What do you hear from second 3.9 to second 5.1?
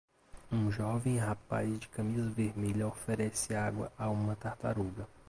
a uma tartaruga.